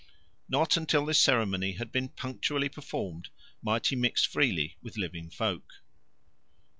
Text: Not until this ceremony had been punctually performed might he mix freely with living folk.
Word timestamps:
Not 0.49 0.77
until 0.77 1.05
this 1.05 1.19
ceremony 1.21 1.73
had 1.73 1.91
been 1.91 2.09
punctually 2.09 2.69
performed 2.69 3.29
might 3.61 3.85
he 3.85 3.95
mix 3.95 4.25
freely 4.25 4.75
with 4.81 4.97
living 4.97 5.29
folk. 5.29 5.71